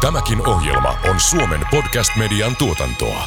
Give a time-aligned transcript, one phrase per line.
[0.00, 3.24] Tämäkin ohjelma on Suomen podcast-median tuotantoa.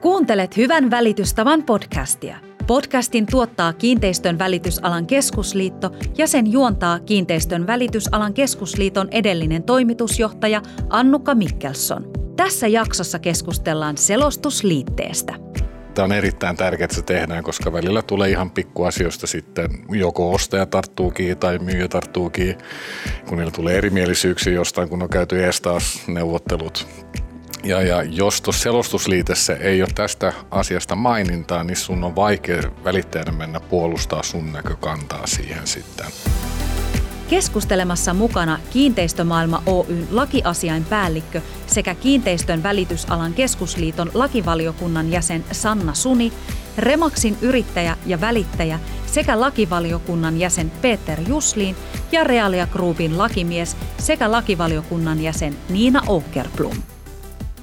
[0.00, 2.36] Kuuntelet Hyvän välitystavan podcastia.
[2.66, 12.10] Podcastin tuottaa Kiinteistön välitysalan keskusliitto ja sen juontaa Kiinteistön välitysalan keskusliiton edellinen toimitusjohtaja Annukka Mikkelsson.
[12.36, 15.34] Tässä jaksossa keskustellaan selostusliitteestä.
[15.94, 20.66] Tämä on erittäin tärkeää, että se tehdään, koska välillä tulee ihan pikkuasioista sitten joko ostaja
[20.66, 22.58] tarttuu kiinni tai myyjä tarttuu kiinni,
[23.28, 26.86] kun niillä tulee erimielisyyksiä jostain, kun on käyty ees taas neuvottelut.
[27.64, 33.32] Ja, ja jos tuossa selostusliitessä ei ole tästä asiasta mainintaa, niin sun on vaikea välittäjänä
[33.32, 36.06] mennä puolustaa sun näkökantaa siihen sitten.
[37.32, 46.32] Keskustelemassa mukana Kiinteistömaailma Oyn lakiasiain päällikkö sekä Kiinteistön välitysalan keskusliiton lakivaliokunnan jäsen Sanna Suni,
[46.78, 51.76] Remaksin yrittäjä ja välittäjä sekä lakivaliokunnan jäsen Peter Jusliin
[52.12, 56.76] ja Realia Groupin lakimies sekä lakivaliokunnan jäsen Niina Åkerblom.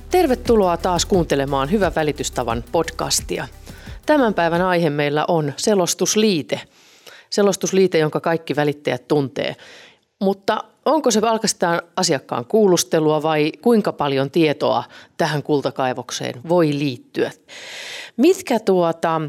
[0.10, 3.48] Tervetuloa taas kuuntelemaan Hyvä välitystavan podcastia.
[4.06, 6.62] Tämän päivän aihe meillä on selostusliite.
[7.30, 9.56] Selostusliite, jonka kaikki välittäjät tuntee.
[10.20, 14.84] Mutta onko se pelkästään asiakkaan kuulustelua vai kuinka paljon tietoa
[15.18, 17.32] tähän kultakaivokseen voi liittyä?
[18.18, 19.22] Mitkä tuota,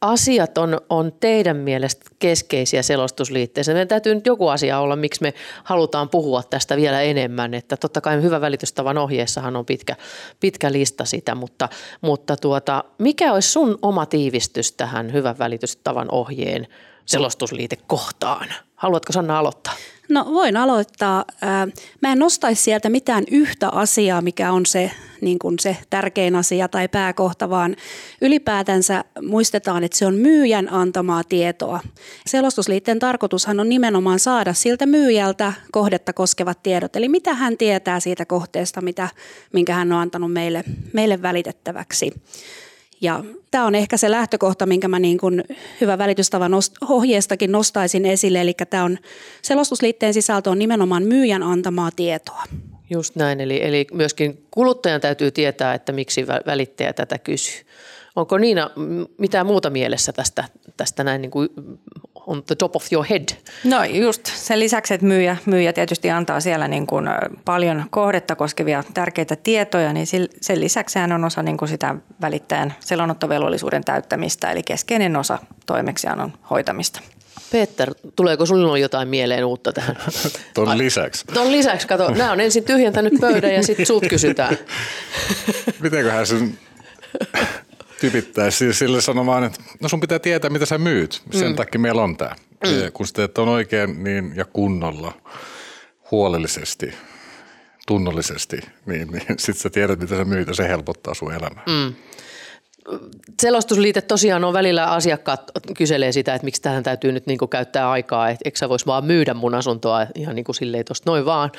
[0.00, 3.72] asiat on, on teidän mielestä keskeisiä selostusliitteissä?
[3.72, 5.34] Meidän täytyy nyt joku asia olla, miksi me
[5.64, 7.54] halutaan puhua tästä vielä enemmän.
[7.54, 9.96] Että totta kai hyvä välitystavan ohjeessahan on pitkä,
[10.40, 11.68] pitkä lista sitä, mutta,
[12.00, 16.66] mutta tuota, mikä olisi sun oma tiivistys tähän hyvän välitystavan ohjeen
[17.08, 18.48] selostusliite kohtaan?
[18.74, 19.74] Haluatko Sanna aloittaa?
[20.08, 21.24] No voin aloittaa.
[22.02, 26.68] Mä en nostaisi sieltä mitään yhtä asiaa, mikä on se, niin kuin se tärkein asia
[26.68, 27.76] tai pääkohta, vaan
[28.20, 31.80] ylipäätänsä muistetaan, että se on myyjän antamaa tietoa.
[32.26, 38.26] Selostusliitteen tarkoitushan on nimenomaan saada siltä myyjältä kohdetta koskevat tiedot, eli mitä hän tietää siitä
[38.26, 39.08] kohteesta, mitä,
[39.52, 42.12] minkä hän on antanut meille, meille välitettäväksi.
[43.00, 45.44] Ja tämä on ehkä se lähtökohta, minkä mä niin kuin
[45.80, 46.52] hyvä välitystavan
[46.88, 48.40] ohjeestakin nostaisin esille.
[48.40, 48.98] Eli tämä on
[49.42, 52.42] selostusliitteen sisältö on nimenomaan myyjän antamaa tietoa.
[52.90, 57.60] Just näin, eli, eli myöskin kuluttajan täytyy tietää, että miksi välittäjä tätä kysyy.
[58.16, 58.70] Onko Niina
[59.18, 60.44] mitään muuta mielessä tästä,
[60.78, 61.48] tästä näin niin kuin
[62.26, 63.28] on the top of your head?
[63.64, 67.08] No just sen lisäksi, että myyjä, myyjä tietysti antaa siellä niin kuin
[67.44, 70.06] paljon kohdetta koskevia tärkeitä tietoja, niin
[70.40, 76.32] sen lisäksi hän on osa niin kuin sitä välittäjän selonottovelvollisuuden täyttämistä, eli keskeinen osa toimeksiannon
[76.50, 77.00] hoitamista.
[77.52, 79.96] Peter, tuleeko sinulla jotain mieleen uutta tähän?
[80.54, 81.24] Tuon lisäksi.
[81.34, 84.58] Tuon lisäksi, kato, nämä on ensin tyhjentänyt pöydän ja sitten sut kysytään.
[85.80, 86.58] Mitenköhän sen
[88.00, 91.22] typittäisi sille sanomaan, että no sun pitää tietää, mitä sä myyt.
[91.30, 91.56] Sen mm.
[91.56, 92.34] takia meillä on tämä.
[92.66, 92.92] Mm.
[92.92, 95.12] Kun sä teet on oikein niin, ja kunnolla,
[96.10, 96.94] huolellisesti,
[97.86, 101.62] tunnollisesti, niin, niin sitten sä tiedät, mitä sä myyt ja se helpottaa sun elämää.
[101.66, 101.94] Mm
[103.42, 108.28] selostusliite tosiaan on välillä asiakkaat kyselee sitä, että miksi tähän täytyy nyt niin käyttää aikaa,
[108.30, 111.52] että eikö sä vois vaan myydä mun asuntoa ihan niin kuin silleen tuosta noin vaan.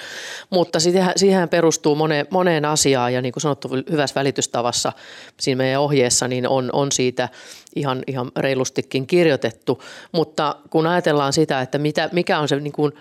[0.50, 0.80] Mutta
[1.16, 4.92] siihen perustuu moneen, moneen asiaan ja niin kuin sanottu hyvässä välitystavassa
[5.40, 7.30] siinä meidän ohjeessa niin on, on siitä
[7.76, 9.84] ihan, ihan reilustikin kirjoitettu.
[10.12, 12.92] Mutta kun ajatellaan sitä, että mitä, mikä on se niin kuin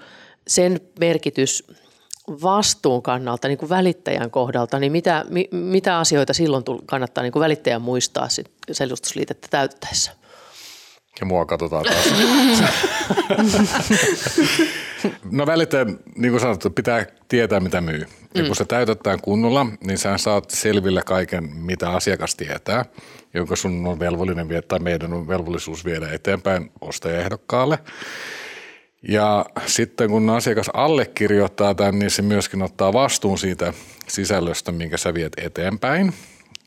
[0.47, 1.65] sen merkitys–
[2.43, 7.41] vastuun kannalta, niin kuin välittäjän kohdalta, niin mitä, mi, mitä asioita silloin kannattaa niin kuin
[7.41, 8.51] välittäjän muistaa sit
[9.51, 10.13] täyttäessä?
[11.21, 12.13] Ja mua katsotaan taas.
[15.31, 18.07] no välittäjän, niin kuin sanottu, pitää tietää mitä myy.
[18.35, 18.55] Ja kun mm.
[18.55, 22.85] se täytetään kunnolla, niin sä saat selville kaiken, mitä asiakas tietää,
[23.35, 27.79] jonka sun on velvollinen tai meidän on velvollisuus viedä eteenpäin ostajaehdokkaalle.
[29.03, 33.73] Ja sitten kun asiakas allekirjoittaa tämän, niin se myöskin ottaa vastuun siitä
[34.09, 36.15] sisällöstä, minkä sä viet eteenpäin.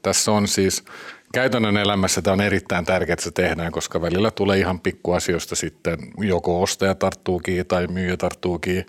[0.01, 0.83] Tässä on siis
[1.33, 5.97] käytännön elämässä tämä on erittäin tärkeää, että se tehdään, koska välillä tulee ihan pikkuasioista sitten
[6.17, 8.85] joko ostaja tarttuu kiinni tai myyjä tarttuu kiinni,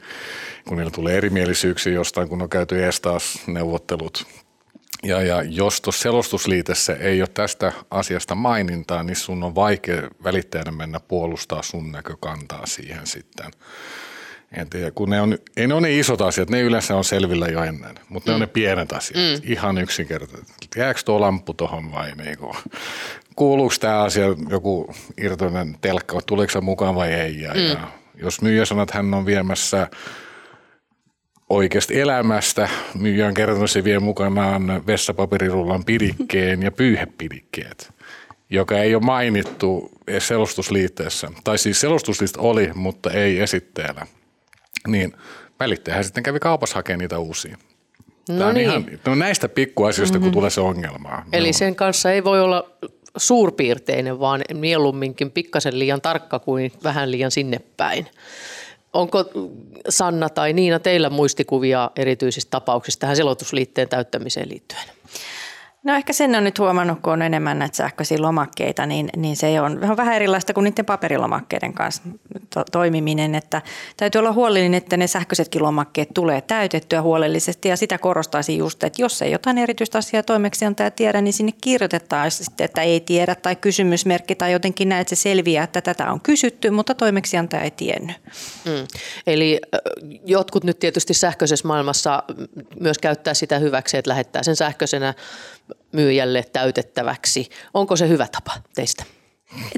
[0.68, 4.26] kun niillä tulee erimielisyyksiä jostain, kun on käyty taas neuvottelut
[5.02, 10.70] ja, ja jos tuossa selostusliitessä ei ole tästä asiasta mainintaa, niin sun on vaikea välittäjänä
[10.70, 13.50] mennä puolustaa sun näkökantaa siihen sitten.
[14.56, 17.46] En tiedä, kun ne on, ei ne ole ne isot asiat, ne yleensä on selvillä
[17.46, 18.32] jo ennen, mutta mm.
[18.32, 18.52] ne on ne mm.
[18.52, 19.50] pienet asiat, mm.
[19.52, 20.52] ihan yksinkertaisesti.
[20.76, 22.56] Jääkö tuo lamppu tuohon vai niinku,
[23.36, 27.40] kuuluuko tämä asia joku irtoinen telkka, tuleeko se mukaan vai ei.
[27.40, 27.60] Ja, mm.
[27.60, 29.88] ja jos myyjä sanoo, että hän on viemässä–
[31.54, 32.68] oikeasta elämästä.
[32.94, 37.92] Myyjä on kertonut, se vie mukanaan vessapaperirullan pidikkeen ja pyyhepidikkeet,
[38.50, 41.28] joka ei ole mainittu selostusliitteessä.
[41.44, 44.06] Tai siis selostusliista oli, mutta ei esitteellä.
[44.88, 45.12] niin
[45.60, 47.56] välittäjähän sitten kävi kaupassa hakemaan niitä uusia.
[48.28, 48.70] No Tämä on niin.
[48.70, 50.26] ihan, no näistä pikkuasioista, mm-hmm.
[50.26, 51.24] kun tulee se ongelma.
[51.32, 51.52] Eli Joo.
[51.52, 52.70] sen kanssa ei voi olla
[53.16, 58.06] suurpiirteinen, vaan mieluumminkin pikkasen liian tarkka kuin vähän liian sinne päin.
[58.92, 59.24] Onko
[59.88, 64.82] Sanna tai Niina teillä muistikuvia erityisistä tapauksista tähän selotusliitteen täyttämiseen liittyen?
[65.84, 69.60] No ehkä sen on nyt huomannut, kun on enemmän näitä sähköisiä lomakkeita, niin, niin se
[69.60, 72.02] on, on vähän erilaista kuin niiden paperilomakkeiden kanssa
[72.54, 73.34] to, toimiminen.
[73.34, 73.62] Että
[73.96, 79.02] täytyy olla huolellinen, että ne sähköisetkin lomakkeet tulee täytettyä huolellisesti ja sitä korostaisin just, että
[79.02, 83.56] jos ei jotain erityistä asiaa toimeksiantaja tiedä, niin sinne kirjoitetaan sitten, että ei tiedä tai
[83.56, 88.16] kysymysmerkki tai jotenkin näin, että se selviää, että tätä on kysytty, mutta toimeksiantaja ei tiennyt.
[88.64, 88.86] Mm.
[89.26, 89.60] Eli
[90.26, 92.22] jotkut nyt tietysti sähköisessä maailmassa
[92.80, 95.14] myös käyttää sitä hyväksi, että lähettää sen sähköisenä
[95.92, 97.48] myyjälle täytettäväksi.
[97.74, 99.04] Onko se hyvä tapa teistä?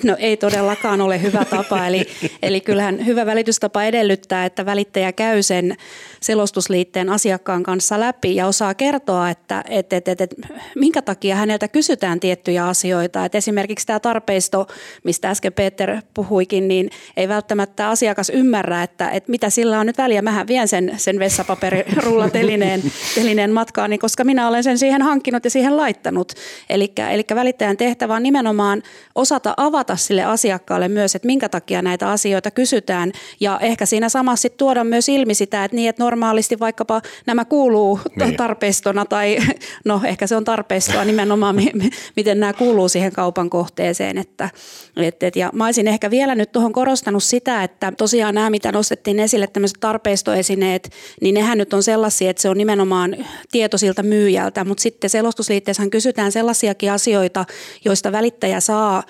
[0.04, 2.06] No ei todellakaan ole hyvä tapa, eli,
[2.42, 5.76] eli kyllähän hyvä välitystapa edellyttää, että välittäjä käy sen
[6.20, 10.34] selostusliitteen asiakkaan kanssa läpi ja osaa kertoa, että et, et, et, et,
[10.74, 13.24] minkä takia häneltä kysytään tiettyjä asioita.
[13.24, 14.66] Et esimerkiksi tämä tarpeisto,
[15.04, 19.98] mistä äsken Peter puhuikin, niin ei välttämättä asiakas ymmärrä, että, että mitä sillä on nyt
[19.98, 20.22] väliä.
[20.22, 22.82] Mähän vien sen, sen vessapaperirullatelineen
[23.14, 26.32] telineen matkaani, koska minä olen sen siihen hankkinut ja siihen laittanut.
[26.70, 26.92] Eli
[27.34, 28.82] välittäjän tehtävä on nimenomaan
[29.14, 34.42] osata avata sille asiakkaalle myös, että minkä takia näitä asioita kysytään ja ehkä siinä samassa
[34.42, 38.36] sit tuoda myös ilmi sitä, että niin, että normaalisti vaikkapa nämä kuuluu Niin.
[38.44, 39.38] tarpeistona tai
[39.84, 44.18] no ehkä se on tarpeistoa nimenomaan, mi- mi- miten nämä kuuluu siihen kaupan kohteeseen.
[44.18, 44.50] Että,
[44.96, 48.72] et, et, ja mä olisin ehkä vielä nyt tuohon korostanut sitä, että tosiaan nämä, mitä
[48.72, 50.90] nostettiin esille, tämmöiset tarpeistoesineet,
[51.20, 53.16] niin nehän nyt on sellaisia, että se on nimenomaan
[53.52, 57.44] tieto siltä myyjältä, mutta sitten selostusliitteessähän kysytään sellaisiakin asioita,
[57.84, 59.02] joista välittäjä saa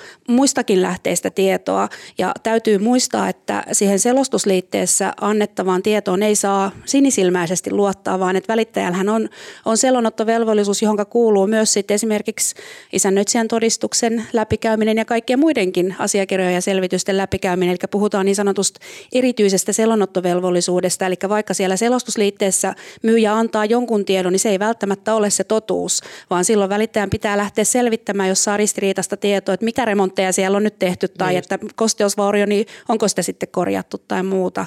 [0.45, 1.89] muistakin lähteistä tietoa
[2.19, 9.09] ja täytyy muistaa, että siihen selostusliitteessä annettavaan tietoon ei saa sinisilmäisesti luottaa, vaan että välittäjällähän
[9.09, 9.29] on,
[9.65, 12.55] on selonottovelvollisuus, johon kuuluu myös sitten esimerkiksi
[12.93, 17.71] isännöitsijän todistuksen läpikäyminen ja kaikkien muidenkin asiakirjojen ja selvitysten läpikäyminen.
[17.71, 18.81] Eli puhutaan niin sanotusta
[19.13, 25.31] erityisestä selonottovelvollisuudesta, eli vaikka siellä selostusliitteessä myyjä antaa jonkun tiedon, niin se ei välttämättä ole
[25.31, 26.01] se totuus,
[26.31, 30.63] vaan silloin välittäjän pitää lähteä selvittämään, jos saa ristiriitaista tietoa, että mitä remontteja siellä on
[30.63, 31.39] nyt tehty tai niin.
[31.39, 34.67] että kosteusvaurio, niin onko sitä sitten korjattu tai muuta.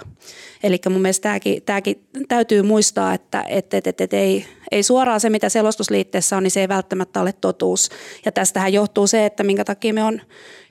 [0.64, 5.20] Eli mun mielestä tämäkin, tämäkin täytyy muistaa, että et, et, et, et ei, ei suoraan
[5.20, 7.90] se, mitä selostusliitteessä on, niin se ei välttämättä ole totuus.
[8.26, 10.22] Ja tästähän johtuu se, että minkä takia me on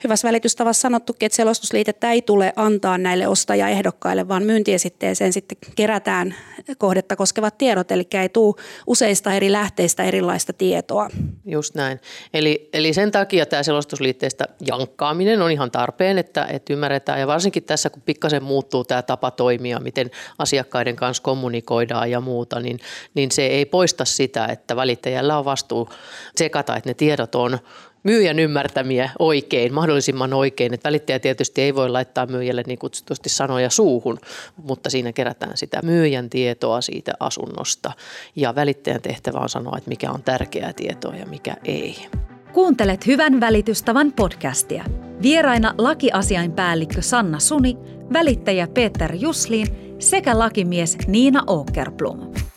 [0.03, 6.35] hyvässä välitystavassa sanottukin, että selostusliitettä ei tule antaa näille ostajaehdokkaille, vaan myyntiesitteeseen sitten kerätään
[6.77, 8.55] kohdetta koskevat tiedot, eli ei tule
[8.87, 11.09] useista eri lähteistä erilaista tietoa.
[11.45, 11.99] Just näin.
[12.33, 17.63] Eli, eli sen takia tämä selostusliitteestä jankkaaminen on ihan tarpeen, että, että ymmärretään ja varsinkin
[17.63, 22.79] tässä, kun pikkasen muuttuu tämä tapa toimia, miten asiakkaiden kanssa kommunikoidaan ja muuta, niin,
[23.13, 25.89] niin se ei poista sitä, että välittäjällä on vastuu
[26.35, 27.59] tsekata, että ne tiedot on
[28.03, 30.73] myyjän ymmärtämiä oikein, mahdollisimman oikein.
[30.73, 34.19] Että välittäjä tietysti ei voi laittaa myyjälle niin kutsutusti sanoja suuhun,
[34.63, 37.91] mutta siinä kerätään sitä myyjän tietoa siitä asunnosta.
[38.35, 42.07] Ja välittäjän tehtävä on sanoa, että mikä on tärkeää tietoa ja mikä ei.
[42.53, 44.85] Kuuntelet Hyvän välitystavan podcastia.
[45.21, 47.77] Vieraina lakiasiainpäällikkö Sanna Suni,
[48.13, 49.67] välittäjä Peter Juslin
[49.99, 52.47] sekä lakimies Niina Åkerblom.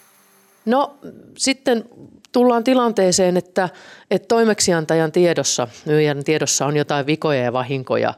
[0.65, 0.99] No
[1.37, 1.85] sitten
[2.33, 3.69] tullaan tilanteeseen, että,
[4.11, 8.15] että toimeksiantajan tiedossa, myyjän tiedossa on jotain vikoja ja vahinkoja,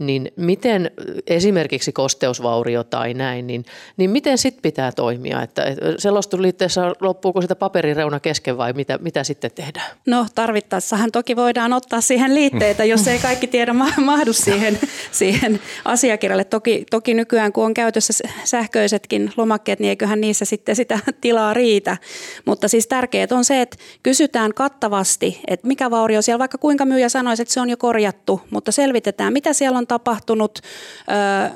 [0.00, 0.90] niin miten
[1.26, 3.64] esimerkiksi kosteusvaurio tai näin, niin,
[3.96, 5.42] niin miten sitten pitää toimia?
[5.42, 5.62] Että
[5.98, 9.90] selostusliitteessä loppuuko sitä paperireuna kesken vai mitä, mitä sitten tehdään?
[10.06, 14.78] No tarvittaessahan toki voidaan ottaa siihen liitteitä, jos ei kaikki tiedä ma- mahdu siihen,
[15.10, 16.44] siihen asiakirjalle.
[16.44, 21.96] Toki, toki nykyään kun on käytössä sähköisetkin lomakkeet, niin eiköhän niissä sitten sitä tilaa riitä.
[22.44, 27.08] Mutta siis tärkeää on se, että kysytään kattavasti, että mikä vaurio siellä, vaikka kuinka myyjä
[27.08, 30.58] sanoisi, että se on jo korjattu, mutta selvitetään, mitä siellä on tapahtunut,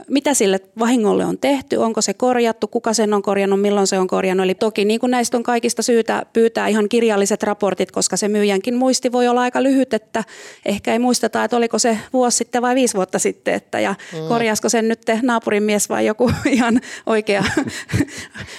[0.08, 4.06] mitä sille vahingolle on tehty, onko se korjattu, kuka sen on korjannut, milloin se on
[4.06, 4.44] korjannut.
[4.44, 8.74] Eli toki niin kuin näistä on kaikista syytä pyytää ihan kirjalliset raportit, koska se myyjänkin
[8.74, 10.24] muisti voi olla aika lyhyt, että
[10.64, 14.28] ehkä ei muisteta, että oliko se vuosi sitten vai viisi vuotta sitten, että ja mm.
[14.28, 17.44] korjasko sen nyt naapurin mies vai joku ihan oikea,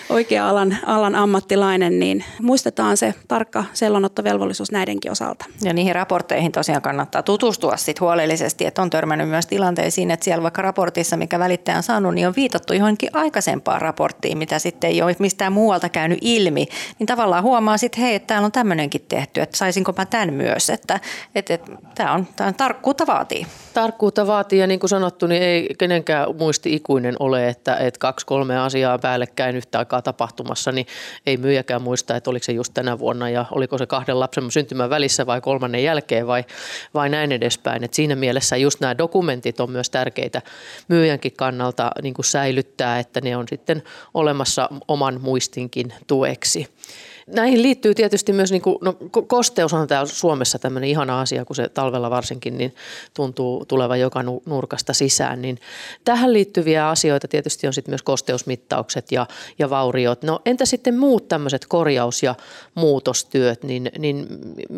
[0.09, 5.45] oikea alan, alan ammattilainen, niin muistetaan se tarkka sellonottovelvollisuus näidenkin osalta.
[5.63, 10.23] Ja niihin raportteihin tosiaan kannattaa tutustua sit huolellisesti, että on törmännyt myös tilanteeseen, tilanteisiin, että
[10.23, 14.89] siellä vaikka raportissa, mikä välittäjä on saanut, niin on viitattu johonkin aikaisempaan raporttiin, mitä sitten
[14.89, 16.67] ei ole mistään muualta käynyt ilmi,
[16.99, 20.69] niin tavallaan huomaa sitten, hei, että täällä on tämmöinenkin tehty, että saisinko mä tämän myös,
[20.69, 20.99] että,
[21.35, 23.47] että, että tämä on, tämä on tarkkuutta vaatii.
[23.75, 28.25] Tarkkuutta vaatii ja niin kuin sanottu, niin ei kenenkään muisti ikuinen ole, että, että kaksi
[28.25, 30.87] kolme asiaa päällekkäin yhtä aikaa tapahtumassa, niin
[31.25, 34.89] ei myyjäkään muista, että oliko se just tänä vuonna ja oliko se kahden lapsen syntymän
[34.89, 36.43] välissä vai kolmannen jälkeen vai,
[36.93, 37.83] vai näin edespäin.
[37.83, 40.41] Et siinä mielessä just nämä dokumentit on myös tärkeitä
[40.87, 46.67] myyjänkin kannalta niin kuin säilyttää, että ne on sitten olemassa oman muistinkin tueksi.
[47.27, 51.55] Näihin liittyy tietysti myös, niin kuin, no, kosteus on täällä Suomessa tämmöinen ihana asia, kun
[51.55, 52.75] se talvella varsinkin niin
[53.13, 55.41] tuntuu tulevan joka nurkasta sisään.
[55.41, 55.59] Niin
[56.03, 59.27] tähän liittyviä asioita tietysti on sitten myös kosteusmittaukset ja,
[59.59, 60.23] ja vauriot.
[60.23, 62.35] No entä sitten muut tämmöiset korjaus- ja
[62.75, 64.27] muutostyöt, niin, niin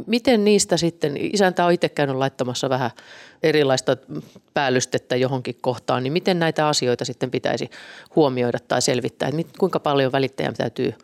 [0.06, 2.92] miten niistä sitten, isäntä on itse käynyt laittamassa vähän
[3.44, 3.98] erilaista
[4.54, 7.70] päällystettä johonkin kohtaan, niin miten näitä asioita sitten pitäisi
[8.16, 10.94] huomioida tai selvittää, että kuinka paljon välittäjän täytyy–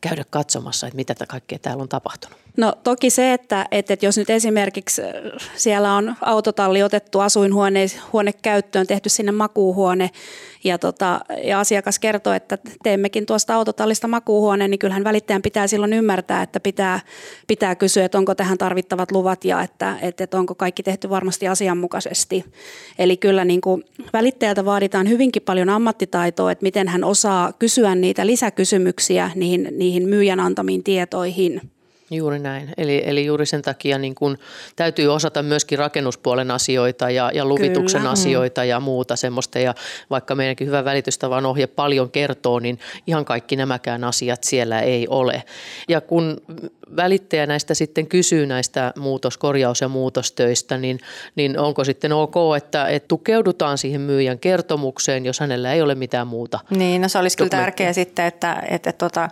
[0.00, 2.38] käydä katsomassa, että mitä kaikkea täällä on tapahtunut?
[2.56, 5.08] No toki se, että, että jos nyt esimerkiksi äh,
[5.56, 10.10] siellä on autotalli otettu asuinhuone huone käyttöön, tehty sinne makuuhuone
[10.64, 15.92] ja, tota, ja asiakas kertoo, että teemmekin tuosta autotallista makuuhuoneen, niin kyllähän välittäjän pitää silloin
[15.92, 17.00] ymmärtää, että pitää,
[17.46, 21.48] pitää kysyä, että onko tähän tarvittavat luvat ja että, että, että onko kaikki tehty varmasti
[21.48, 22.44] asianmukaisesti.
[22.98, 28.26] Eli kyllä niin kuin välittäjältä vaaditaan hyvinkin paljon ammattitaitoa, että miten hän osaa kysyä niitä
[28.26, 31.77] lisäkysymyksiä niihin, niihin myyjän antamiin tietoihin.
[32.10, 32.70] Juuri näin.
[32.76, 34.38] Eli, eli juuri sen takia niin kun
[34.76, 38.10] täytyy osata myöskin rakennuspuolen asioita ja, ja luvituksen Kyllä.
[38.10, 38.12] Mm.
[38.12, 39.58] asioita ja muuta semmoista.
[39.58, 39.74] Ja
[40.10, 45.42] vaikka meidänkin hyvä välitystavan ohje paljon kertoo, niin ihan kaikki nämäkään asiat siellä ei ole.
[45.88, 46.40] Ja kun
[46.96, 51.00] välittäjä näistä sitten kysyy näistä muutos, korjaus- ja muutostöistä, niin,
[51.36, 56.26] niin onko sitten ok, että, että tukeudutaan siihen myyjän kertomukseen, jos hänellä ei ole mitään
[56.26, 56.58] muuta?
[56.70, 59.28] Niin, no se olisi kyllä tärkeää sitten, että, että, että tota,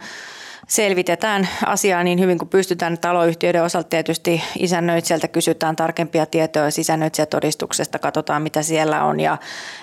[0.67, 2.99] selvitetään asiaa niin hyvin kuin pystytään.
[2.99, 9.21] Taloyhtiöiden osalta tietysti isännöitsijältä kysytään tarkempia tietoja isännöitsijätodistuksesta, katsotaan mitä siellä on.
[9.21, 9.39] Ja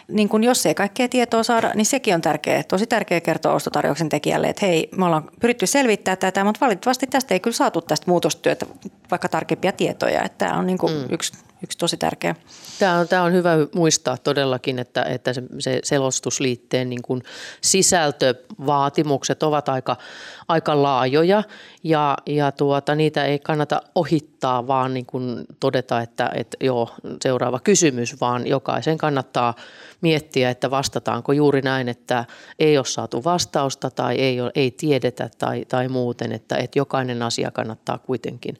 [0.07, 2.63] niin kun jos ei kaikkea tietoa saada, niin sekin on tärkeää.
[2.63, 7.33] Tosi tärkeää kertoa ostotarjouksen tekijälle, että hei, me ollaan pyritty selvittämään tätä, mutta valitettavasti tästä
[7.33, 8.65] ei kyllä saatu tästä muutostyötä
[9.11, 10.23] vaikka tarkempia tietoja.
[10.23, 11.05] Että tämä on niin kuin mm.
[11.09, 12.35] yksi yksi tosi tärkeä.
[12.79, 17.23] Tämä on, tämä on hyvä muistaa todellakin, että, että se, se selostusliitteen niin kuin
[17.61, 19.97] sisältövaatimukset ovat aika,
[20.47, 21.43] aika laajoja
[21.83, 26.89] ja, ja tuota, niitä ei kannata ohittaa, vaan niin kuin todeta, että, että joo,
[27.21, 29.53] seuraava kysymys, vaan jokaisen kannattaa
[30.01, 32.25] miettiä, että vastataanko juuri näin, että
[32.59, 37.21] ei ole saatu vastausta tai ei, ole, ei tiedetä tai, tai muuten, että, että jokainen
[37.21, 38.55] asia kannattaa kuitenkin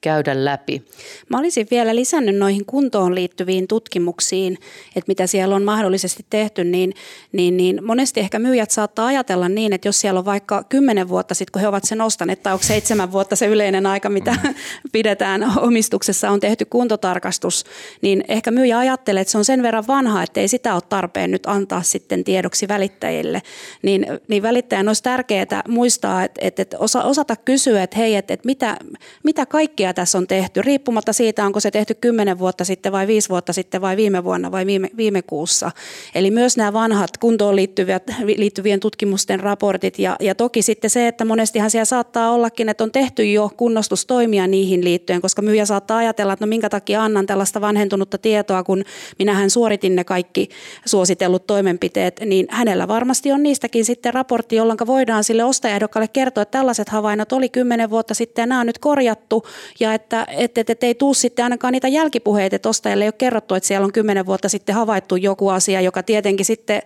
[0.00, 0.84] käydä läpi.
[1.28, 4.58] Mä olisin vielä lisännyt noihin kuntoon liittyviin tutkimuksiin,
[4.96, 6.94] että mitä siellä on mahdollisesti tehty, niin,
[7.32, 11.34] niin, niin monesti ehkä myyjät saattaa ajatella niin, että jos siellä on vaikka kymmenen vuotta
[11.34, 14.54] sitten, kun he ovat sen ostaneet, tai onko seitsemän vuotta se yleinen aika, mitä mm.
[14.92, 17.64] pidetään omistuksessa, on tehty kuntotarkastus,
[18.02, 21.30] niin ehkä myyjä ajattelee, että se on sen verran vanha, että ei sitä ole tarpeen
[21.30, 23.42] nyt antaa sitten tiedoksi välittäjille.
[23.82, 28.34] Niin, niin välittäjän olisi tärkeää muistaa, että, että, että osa, osata kysyä, että hei, että,
[28.34, 28.76] että mitä,
[29.22, 33.28] mitä kaikkia tässä on tehty, riippumatta siitä, onko se tehty kymmenen vuotta sitten vai viisi
[33.28, 35.70] vuotta sitten vai viime vuonna vai viime, viime kuussa.
[36.14, 38.02] Eli myös nämä vanhat kuntoon liittyvät,
[38.36, 42.92] liittyvien tutkimusten raportit ja, ja toki sitten se, että monestihan siellä saattaa ollakin, että on
[42.92, 47.60] tehty jo kunnostustoimia niihin liittyen, koska myyjä saattaa ajatella, että no minkä takia annan tällaista
[47.60, 48.84] vanhentunutta tietoa, kun
[49.18, 50.48] minähän suoritin ne kaikki
[50.84, 56.58] suositellut toimenpiteet, niin hänellä varmasti on niistäkin sitten raportti, jolloin voidaan sille ostajaehdokkaalle kertoa, että
[56.58, 59.46] tällaiset havainnot oli kymmenen vuotta sitten ja nämä on nyt korjattu
[59.80, 63.14] ja että et, et, et ei tuu sitten ainakaan niitä jälkipuheita, että ostajalle ei ole
[63.18, 66.82] kerrottu, että siellä on kymmenen vuotta sitten havaittu joku asia, joka tietenkin sitten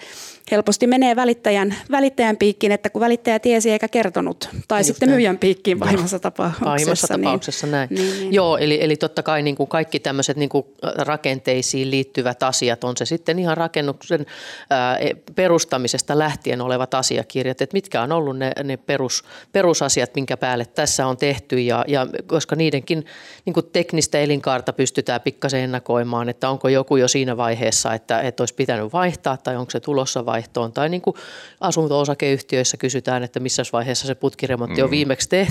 [0.51, 4.49] helposti menee välittäjän, välittäjän piikkiin, että kun välittäjä tiesi eikä kertonut.
[4.69, 6.65] Tai Just sitten myyjän piikkiin pahimmassa tapauksessa.
[6.65, 7.89] Pahimmassa niin, tapauksessa näin.
[7.91, 8.33] Niin, niin.
[8.33, 12.97] Joo, eli, eli totta kai niin kuin kaikki tämmöiset niin kuin rakenteisiin liittyvät asiat, on
[12.97, 14.27] se sitten ihan rakennuksen
[14.71, 20.37] ää, e, perustamisesta lähtien olevat asiakirjat, että mitkä on ollut ne, ne perus, perusasiat, minkä
[20.37, 23.05] päälle tässä on tehty ja, ja koska niidenkin
[23.45, 28.43] niin kuin teknistä elinkaarta pystytään pikkasen ennakoimaan, että onko joku jo siinä vaiheessa, että, että
[28.43, 30.73] olisi pitänyt vaihtaa tai onko se tulossa vaihtoon.
[30.73, 31.17] Tai niin kuin
[31.61, 34.85] asunto-osakeyhtiöissä kysytään, että missä vaiheessa se putkiremontti mm.
[34.85, 35.42] on viimeksi tehty,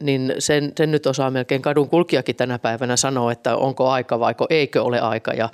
[0.00, 4.34] niin sen, sen nyt osaa melkein kadun kulkijakin tänä päivänä sanoa, että onko aika vai
[4.50, 5.32] eikö ole aika.
[5.32, 5.48] Ja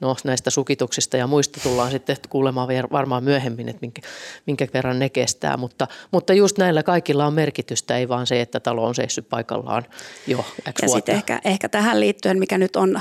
[0.00, 4.02] no, näistä sukituksista ja muista tullaan sitten kuulemaan varmaan myöhemmin, että minkä,
[4.46, 5.56] minkä verran ne kestää.
[5.56, 9.84] Mutta, mutta just näillä kaikilla on merkitystä, ei vaan se, että talo on seissyt paikallaan
[10.26, 13.00] jo X Ja sitten ehkä, ehkä tähän liittyen, mikä nyt on on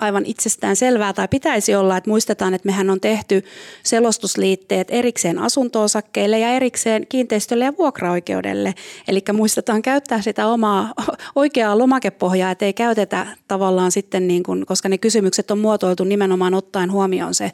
[0.00, 3.44] aivan itsestään selvää tai pitäisi olla, että muistetaan, että mehän on tehty
[3.82, 8.74] selostusliitteet erikseen asuntoosakkeille ja erikseen kiinteistölle ja vuokraoikeudelle.
[9.08, 9.20] Eli
[9.56, 10.92] muistetaan käyttää sitä omaa
[11.34, 16.54] oikeaa lomakepohjaa, että ei käytetä tavallaan sitten, niin kuin, koska ne kysymykset on muotoiltu nimenomaan
[16.54, 17.52] ottaen huomioon se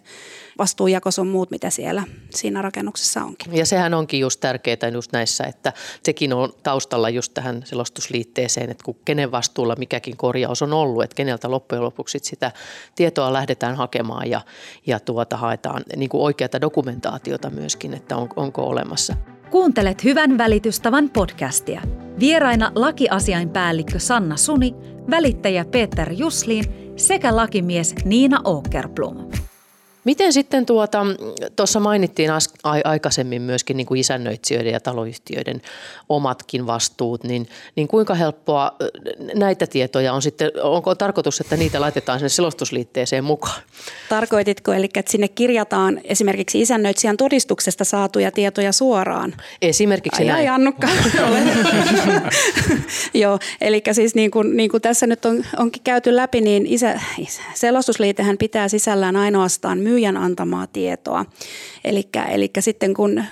[0.58, 3.56] vastuujako on muut, mitä siellä siinä rakennuksessa onkin.
[3.56, 8.84] Ja sehän onkin just tärkeää just näissä, että sekin on taustalla just tähän selostusliitteeseen, että
[8.84, 12.52] kun kenen vastuulla mikäkin korjaus on ollut, että keneltä loppujen lopuksi sitä
[12.94, 14.40] tietoa lähdetään hakemaan ja,
[14.86, 19.16] ja tuota, haetaan niin kuin oikeata dokumentaatiota myöskin, että on, onko olemassa.
[19.52, 21.82] Kuuntelet Hyvän välitystavan podcastia.
[22.20, 24.74] Vieraina lakiasiainpäällikkö Sanna Suni,
[25.10, 26.64] välittäjä Peter Juslin
[26.96, 29.16] sekä lakimies Niina Åkerblom.
[30.04, 31.06] Miten sitten tuota,
[31.56, 32.30] tuossa mainittiin
[32.84, 35.62] aikaisemmin myöskin niin kuin isännöitsijöiden ja taloyhtiöiden
[36.08, 38.72] omatkin vastuut, niin, niin kuinka helppoa
[39.34, 43.62] näitä tietoja on sitten, onko tarkoitus, että niitä laitetaan sinne selostusliitteeseen mukaan?
[44.08, 49.34] Tarkoititko, eli että sinne kirjataan esimerkiksi isännöitsijän todistuksesta saatuja tietoja suoraan?
[49.62, 50.40] Esimerkiksi ai, näin.
[50.40, 50.88] Ai Annukka,
[53.14, 57.00] Joo, eli siis niin kuin, niin kuin tässä nyt on, onkin käyty läpi, niin isä,
[57.54, 59.78] selostusliitehän pitää sisällään ainoastaan
[60.16, 61.24] antamaa tietoa.
[61.84, 63.24] Eli sitten kun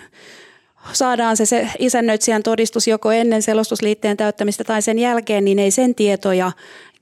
[0.93, 5.95] saadaan se, se isännöitsijän todistus joko ennen selostusliitteen täyttämistä tai sen jälkeen, niin ei sen
[5.95, 6.53] tietoja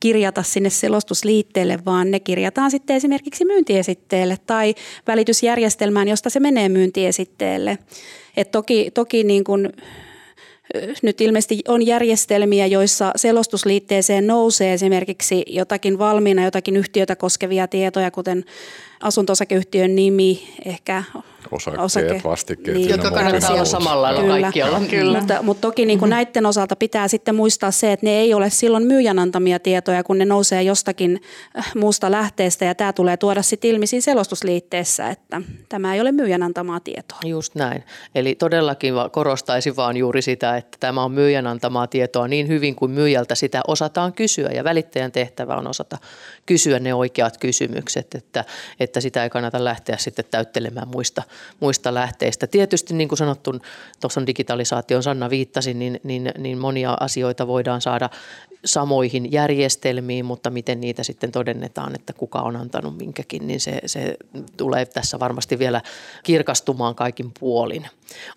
[0.00, 4.74] kirjata sinne selostusliitteelle, vaan ne kirjataan sitten esimerkiksi myyntiesitteelle tai
[5.06, 7.78] välitysjärjestelmään, josta se menee myyntiesitteelle.
[8.36, 9.72] Et toki toki niin kuin
[11.02, 18.44] nyt ilmeisesti on järjestelmiä, joissa selostusliitteeseen nousee esimerkiksi jotakin valmiina, jotakin yhtiötä koskevia tietoja, kuten
[19.00, 19.32] asunto
[19.88, 21.04] nimi, ehkä
[21.50, 22.76] osakkeet, osake, vastikkeet.
[22.76, 24.80] Niin, jotka kannattaa olla samalla lailla kyllä, kaikkialla.
[24.80, 25.18] Kyllä.
[25.18, 26.16] Mutta, mutta toki niin kuin mm-hmm.
[26.16, 30.18] näiden osalta pitää sitten muistaa se, että ne ei ole silloin myyjän antamia tietoja, kun
[30.18, 31.20] ne nousee jostakin
[31.58, 36.12] äh, muusta lähteestä ja tämä tulee tuoda sitten ilmi siinä selostusliitteessä, että tämä ei ole
[36.12, 37.18] myyjän antamaa tietoa.
[37.26, 37.84] Just näin.
[38.14, 42.90] Eli todellakin korostaisin vaan juuri sitä, että tämä on myyjän antamaa tietoa niin hyvin kuin
[42.90, 45.98] myyjältä sitä osataan kysyä ja välittäjän tehtävä on osata
[46.46, 48.44] kysyä ne oikeat kysymykset, että,
[48.80, 51.23] että sitä ei kannata lähteä sitten täyttelemään muista
[51.61, 52.47] muista lähteistä.
[52.47, 53.54] Tietysti niin kuin sanottu,
[54.00, 58.11] tuossa on digitalisaation Sanna viittasi, niin, niin, niin monia asioita voidaan saada
[58.64, 64.16] samoihin järjestelmiin, mutta miten niitä sitten todennetaan, että kuka on antanut minkäkin, niin se, se
[64.57, 65.83] tulee tässä varmasti vielä
[66.22, 67.87] kirkastumaan kaikin puolin.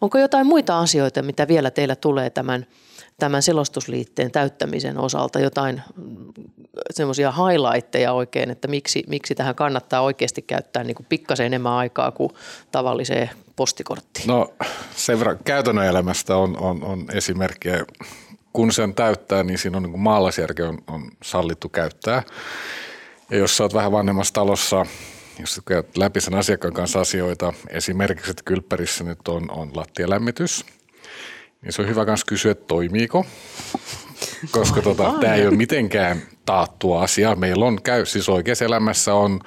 [0.02, 2.66] Onko jotain muita asioita, mitä vielä teillä tulee tämän,
[3.22, 5.82] tämän selostusliitteen täyttämisen osalta, jotain
[6.92, 12.30] semmoisia highlightteja oikein, että miksi, miksi tähän kannattaa oikeasti käyttää niin pikkasen enemmän aikaa kuin
[12.72, 14.28] tavalliseen postikorttiin?
[14.28, 14.54] No
[14.96, 17.86] sen verran käytännön elämästä on, on, on esimerkkejä.
[18.54, 22.24] Kun sen täyttää, niin siinä on niin maalaisjärki on, on sallittu käyttää.
[23.32, 24.86] Ja jos sä oot vähän vanhemmassa talossa,
[25.40, 30.66] jos käyt läpi sen asiakkaan kanssa asioita, esimerkiksi että kylppärissä nyt on, on lattialämmitys,
[31.62, 33.26] niin se on hyvä myös kysyä, että toimiiko
[34.52, 37.36] koska tota, tämä ei ole mitenkään taattua asia.
[37.36, 39.40] Meillä on käy, siis oikeassa elämässä on,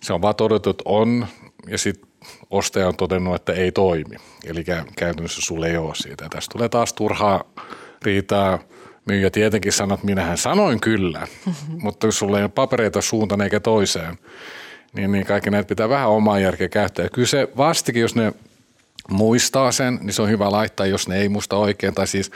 [0.00, 1.26] se on vaan todettu, että on,
[1.68, 2.08] ja sitten
[2.50, 4.16] ostaja on todennut, että ei toimi.
[4.44, 4.64] Eli
[4.96, 6.24] käytännössä sulle ei ole siitä.
[6.24, 7.44] Ja tästä tulee taas turhaa
[8.02, 8.58] riitaa.
[9.04, 11.78] Myyjä tietenkin sanoo, että minähän sanoin kyllä, mm-hmm.
[11.84, 14.18] mutta jos sulla ei ole papereita suuntaan eikä toiseen,
[14.92, 17.04] niin, niin kaikki näitä pitää vähän omaa järkeä käyttää.
[17.04, 18.32] Ja kyllä se vastikin, jos ne
[19.10, 21.94] muistaa sen, niin se on hyvä laittaa, jos ne ei muista oikein.
[21.94, 22.30] Tai siis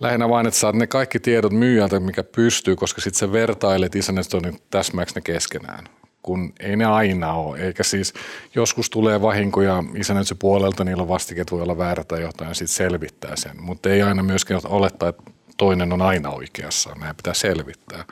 [0.00, 4.40] lähinnä vain, että saat ne kaikki tiedot myyjältä, mikä pystyy, koska sitten se vertailet isännöstä
[4.40, 5.84] niin täsmääksi ne keskenään
[6.24, 7.58] kun ei ne aina ole.
[7.58, 8.14] Eikä siis
[8.54, 13.36] joskus tulee vahinkoja isännöitsy puolelta, niillä vastiket voi olla väärä tai jotain ja sitten selvittää
[13.36, 13.62] sen.
[13.62, 15.22] Mutta ei aina myöskään olettaa, että
[15.56, 16.90] toinen on aina oikeassa.
[17.00, 18.04] Nämä pitää selvittää.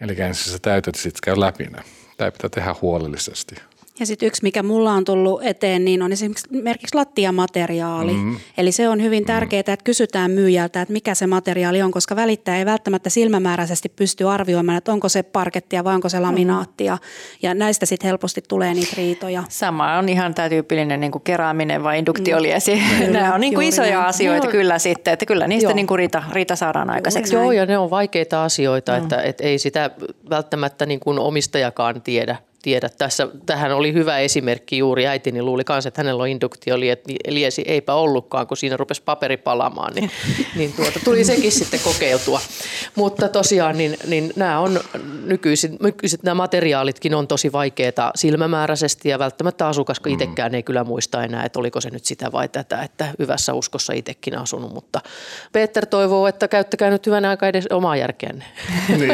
[0.00, 1.82] Eli ensin sä täytät sitten käy läpi ne.
[2.16, 3.54] Tämä pitää tehdä huolellisesti.
[4.00, 8.12] Ja sitten yksi, mikä mulla on tullut eteen, niin on esimerkiksi lattiamateriaali.
[8.12, 8.36] Mm-hmm.
[8.58, 12.58] Eli se on hyvin tärkeää, että kysytään myyjältä, että mikä se materiaali on, koska välittäjä
[12.58, 16.94] ei välttämättä silmämääräisesti pysty arvioimaan, että onko se parkettia vai onko se laminaattia.
[16.94, 17.38] Mm-hmm.
[17.42, 19.44] Ja näistä sitten helposti tulee niitä riitoja.
[19.48, 22.74] Sama on ihan tämä tyypillinen niin kuin keraaminen vai induktioliesi.
[22.74, 23.12] Mm.
[23.12, 24.06] Nämä on niin kuin isoja näin.
[24.06, 24.50] asioita no.
[24.50, 27.34] kyllä sitten, että kyllä niistä niin kuin riita, riita saadaan aikaiseksi.
[27.34, 28.98] Joo, ja ne on vaikeita asioita, no.
[28.98, 29.90] että, että ei sitä
[30.30, 32.88] välttämättä niin kuin omistajakaan tiedä tiedä.
[32.88, 35.06] Tässä, tähän oli hyvä esimerkki juuri.
[35.06, 36.28] Äitini luuli kanssa, että hänellä on
[37.28, 37.62] liesi.
[37.66, 39.94] Eipä ollutkaan, kun siinä rupesi paperi palamaan.
[39.94, 40.10] Niin,
[40.56, 42.40] niin tuota, tuli sekin sitten kokeiltua.
[42.94, 44.80] Mutta tosiaan niin, niin nämä on
[45.26, 50.84] nykyisin, nykyiset nämä materiaalitkin on tosi vaikeita silmämääräisesti ja välttämättä asukas, kun itsekään ei kyllä
[50.84, 54.74] muista enää, että oliko se nyt sitä vai tätä, että hyvässä uskossa itsekin asunut.
[54.74, 55.00] Mutta
[55.52, 58.44] Peter toivoo, että käyttäkää nyt hyvänä aikaa edes omaa järkeänne.
[58.88, 59.10] Niin,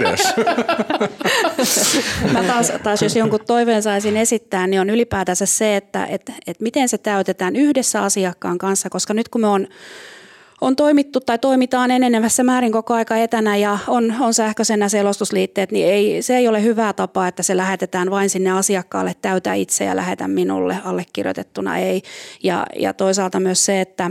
[0.00, 0.20] edes.
[2.32, 6.60] Mä taas, taas, jos jonkun toiveen saisin esittää, niin on ylipäätänsä se, että et, et
[6.60, 9.68] miten se täytetään yhdessä asiakkaan kanssa, koska nyt kun me on
[10.60, 15.88] on toimittu tai toimitaan enenevässä määrin koko aika etänä ja on, on sähköisenä selostusliitteet, niin
[15.88, 19.96] ei, se ei ole hyvä tapa, että se lähetetään vain sinne asiakkaalle täytä itse ja
[19.96, 22.02] lähetä minulle allekirjoitettuna ei.
[22.42, 24.10] Ja, ja toisaalta myös se, että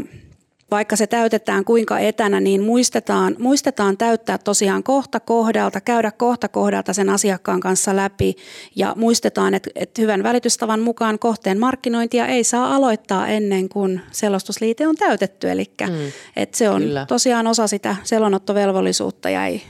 [0.71, 6.93] vaikka se täytetään kuinka etänä, niin muistetaan, muistetaan täyttää tosiaan kohta kohdalta, käydä kohta kohdalta
[6.93, 8.35] sen asiakkaan kanssa läpi
[8.75, 14.87] ja muistetaan, että, että hyvän välitystavan mukaan kohteen markkinointia ei saa aloittaa ennen kuin selostusliite
[14.87, 15.51] on täytetty.
[15.51, 17.05] Eli mm, että se on kyllä.
[17.05, 19.63] tosiaan osa sitä selonottovelvollisuutta ja ei,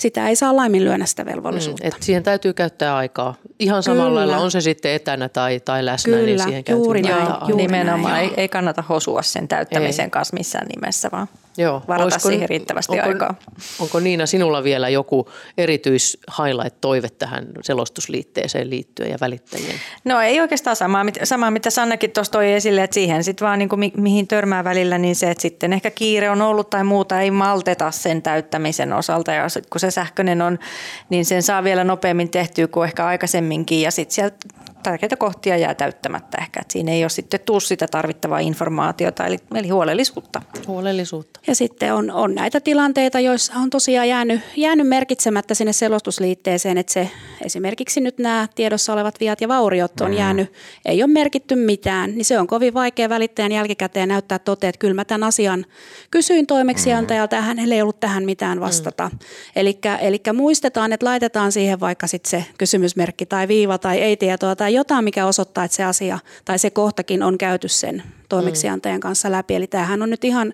[0.00, 1.84] sitä ei saa laiminlyödä sitä velvollisuutta.
[1.84, 3.34] Mm, et siihen täytyy käyttää aikaa.
[3.58, 4.20] Ihan samalla Kyllä.
[4.20, 7.54] lailla on se sitten etänä tai, tai läsnä, niin Kyllä, niin siihen juuri näin, juuri
[7.54, 10.10] Nimenomaan näin, ei, ei kannata hosua sen täyttämisen ei.
[10.10, 11.82] kanssa missään nimessä, vaan Joo.
[11.88, 13.34] varata Olisiko, siihen riittävästi onko, aikaa.
[13.78, 19.74] Onko Niina sinulla vielä joku erityis highlight-toive tähän selostusliitteeseen liittyen ja välittäjien?
[20.04, 23.68] No ei oikeastaan samaa, samaa mitä Sannakin tuossa toi esille, että siihen sitten vaan niin
[23.68, 27.20] kuin mi- mihin törmää välillä, niin se, että sitten ehkä kiire on ollut tai muuta,
[27.20, 30.58] ei malteta sen täyttämisen osalta ja kun se sähköinen on,
[31.08, 34.36] niin sen saa vielä nopeammin tehtyä kuin ehkä aikaisemminkin ja sitten sieltä
[34.82, 36.60] tärkeitä kohtia jää täyttämättä ehkä.
[36.60, 40.42] Että siinä ei ole sitten tuu sitä tarvittavaa informaatiota, eli, eli huolellisuutta.
[40.66, 41.40] Huolellisuutta.
[41.46, 46.92] Ja sitten on, on näitä tilanteita, joissa on tosiaan jäänyt, jäänyt merkitsemättä sinne selostusliitteeseen, että
[46.92, 47.10] se
[47.44, 50.16] esimerkiksi nyt nämä tiedossa olevat viat ja vauriot on mm.
[50.16, 50.52] jäänyt,
[50.84, 54.94] ei ole merkitty mitään, niin se on kovin vaikea välittäjän jälkikäteen näyttää toteen, että kyllä
[54.94, 55.66] mä tämän asian
[56.10, 59.10] kysyin toimeksiantajalta ja hänellä ei ollut tähän mitään vastata.
[59.12, 59.18] Mm.
[60.00, 64.69] Eli muistetaan, että laitetaan siihen vaikka sitten se kysymysmerkki tai viiva tai ei tietoa tai
[64.70, 69.54] jotain, mikä osoittaa, että se asia tai se kohtakin on käyty sen toimeksiantajan kanssa läpi.
[69.54, 70.52] Eli tämähän on nyt ihan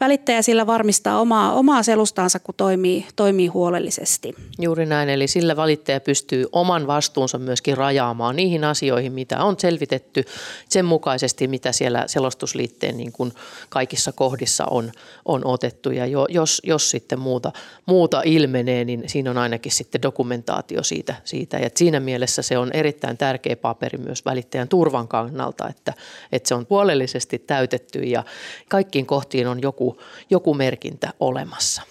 [0.00, 4.34] välittäjä sillä varmistaa omaa, omaa selustaansa, kun toimii, toimii huolellisesti.
[4.58, 10.24] Juuri näin, eli sillä valittaja pystyy oman vastuunsa myöskin rajaamaan niihin asioihin, mitä on selvitetty
[10.68, 13.32] sen mukaisesti, mitä siellä selostusliitteen niin kuin
[13.68, 14.92] kaikissa kohdissa on,
[15.24, 15.90] on otettu.
[15.90, 17.52] Ja jo, jos, jos sitten muuta,
[17.86, 21.14] muuta ilmenee, niin siinä on ainakin sitten dokumentaatio siitä.
[21.24, 21.58] siitä.
[21.58, 25.92] Ja siinä mielessä se on erittäin tärkeä paperi myös välittäjän turvan kannalta, että,
[26.32, 28.24] että se on huolellisesti täytetty ja
[28.68, 29.98] kaikkiin kohtiin on joku
[30.30, 31.82] joku, merkintä olemassa.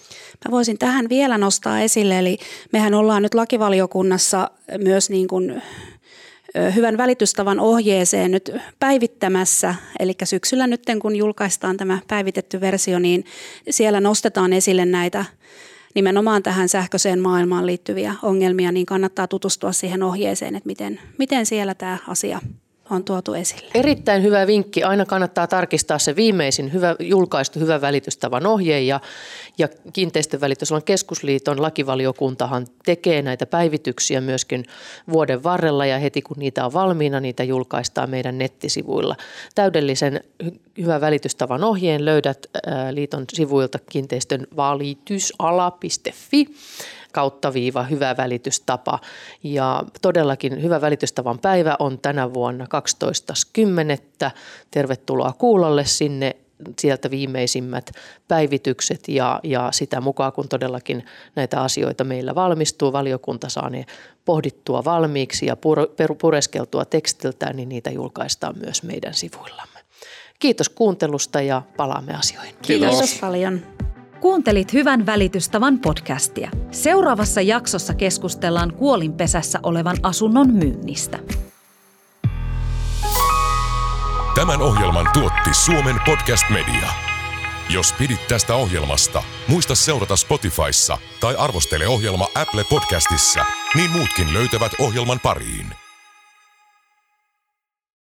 [0.44, 2.38] Mä voisin tähän vielä nostaa esille, eli
[2.72, 5.62] mehän ollaan nyt lakivaliokunnassa myös niin kuin
[6.74, 9.74] hyvän välitystavan ohjeeseen nyt päivittämässä.
[9.98, 13.24] Eli syksyllä nyt kun julkaistaan tämä päivitetty versio, niin
[13.70, 15.24] siellä nostetaan esille näitä
[15.94, 21.74] nimenomaan tähän sähköiseen maailmaan liittyviä ongelmia, niin kannattaa tutustua siihen ohjeeseen, että miten, miten siellä
[21.74, 22.40] tämä asia
[22.90, 23.70] on tuotu esille.
[23.74, 24.82] Erittäin hyvä vinkki.
[24.82, 29.00] Aina kannattaa tarkistaa se viimeisin hyvä, julkaistu hyvä välitystavan ohje ja,
[29.58, 34.64] ja kiinteistönvälitysalan keskusliiton lakivaliokuntahan tekee näitä päivityksiä myöskin
[35.12, 39.16] vuoden varrella ja heti kun niitä on valmiina, niitä julkaistaan meidän nettisivuilla.
[39.54, 40.20] Täydellisen
[40.78, 42.46] hyvä välitystavan ohjeen löydät
[42.90, 46.46] liiton sivuilta kiinteistön valitysala.fi
[47.12, 48.98] kautta viiva hyvä välitystapa.
[49.42, 52.66] Ja todellakin hyvä välitystavan päivä on tänä vuonna
[54.24, 54.30] 12.10.
[54.70, 56.36] Tervetuloa kuulolle sinne
[56.78, 57.90] sieltä viimeisimmät
[58.28, 63.86] päivitykset ja, ja sitä mukaan, kun todellakin näitä asioita meillä valmistuu, valiokunta saa ne
[64.24, 65.56] pohdittua valmiiksi ja
[66.20, 69.80] pureskeltua tekstiltään, niin niitä julkaistaan myös meidän sivuillamme.
[70.38, 72.54] Kiitos kuuntelusta ja palaamme asioihin.
[72.62, 73.60] Kiitos, Kiitos paljon.
[74.22, 76.50] Kuuntelit Hyvän välitystavan podcastia.
[76.70, 81.18] Seuraavassa jaksossa keskustellaan kuolinpesässä olevan asunnon myynnistä.
[84.34, 86.88] Tämän ohjelman tuotti Suomen Podcast Media.
[87.70, 94.72] Jos pidit tästä ohjelmasta, muista seurata Spotifyssa tai arvostele ohjelma Apple Podcastissa, niin muutkin löytävät
[94.78, 95.81] ohjelman pariin.